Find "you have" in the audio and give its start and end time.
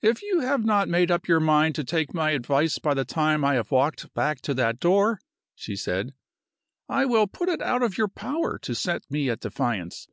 0.22-0.64